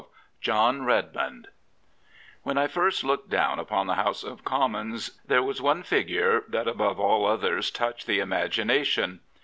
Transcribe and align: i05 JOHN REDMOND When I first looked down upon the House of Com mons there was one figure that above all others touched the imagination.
i05 0.01 0.07
JOHN 0.41 0.83
REDMOND 0.83 1.47
When 2.41 2.57
I 2.57 2.65
first 2.65 3.03
looked 3.03 3.29
down 3.29 3.59
upon 3.59 3.85
the 3.85 3.93
House 3.93 4.23
of 4.23 4.43
Com 4.43 4.71
mons 4.71 5.11
there 5.27 5.43
was 5.43 5.61
one 5.61 5.83
figure 5.83 6.43
that 6.47 6.67
above 6.67 6.99
all 6.99 7.27
others 7.27 7.69
touched 7.69 8.07
the 8.07 8.17
imagination. 8.17 9.19